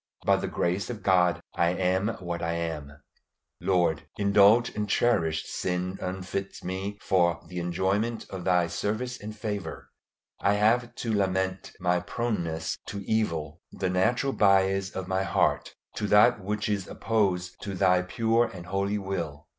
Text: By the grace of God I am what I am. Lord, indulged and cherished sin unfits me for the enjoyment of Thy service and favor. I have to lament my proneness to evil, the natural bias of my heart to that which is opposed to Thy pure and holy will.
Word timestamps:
By 0.25 0.37
the 0.37 0.47
grace 0.47 0.89
of 0.89 1.03
God 1.03 1.39
I 1.53 1.69
am 1.75 2.07
what 2.21 2.41
I 2.41 2.53
am. 2.53 3.03
Lord, 3.59 4.07
indulged 4.17 4.75
and 4.75 4.89
cherished 4.89 5.45
sin 5.45 5.99
unfits 6.01 6.63
me 6.63 6.97
for 6.99 7.39
the 7.47 7.59
enjoyment 7.59 8.25
of 8.31 8.43
Thy 8.43 8.65
service 8.65 9.19
and 9.21 9.37
favor. 9.37 9.91
I 10.39 10.55
have 10.55 10.95
to 10.95 11.13
lament 11.13 11.73
my 11.79 11.99
proneness 11.99 12.79
to 12.87 13.03
evil, 13.05 13.61
the 13.71 13.91
natural 13.91 14.33
bias 14.33 14.89
of 14.89 15.07
my 15.07 15.21
heart 15.21 15.75
to 15.97 16.07
that 16.07 16.43
which 16.43 16.67
is 16.67 16.87
opposed 16.87 17.61
to 17.61 17.75
Thy 17.75 18.01
pure 18.01 18.45
and 18.47 18.65
holy 18.65 18.97
will. 18.97 19.45